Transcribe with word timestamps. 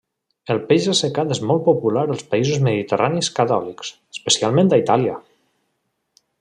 El 0.53 0.61
peix 0.69 0.87
assecat 0.93 1.33
és 1.35 1.41
molt 1.51 1.61
popular 1.67 2.07
als 2.15 2.25
països 2.33 2.63
mediterranis 2.69 3.31
catòlics, 3.41 3.95
especialment 4.19 4.75
a 4.77 4.81
Itàlia. 4.85 5.23